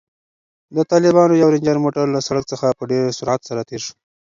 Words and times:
د 0.75 0.77
طالبانو 0.91 1.33
یو 1.41 1.49
رنجر 1.55 1.77
موټر 1.83 2.05
له 2.15 2.19
سړک 2.27 2.43
څخه 2.53 2.67
په 2.77 2.83
ډېر 2.91 3.03
سرعت 3.19 3.41
سره 3.49 3.61
تېر 3.69 3.81
شو. 3.85 3.93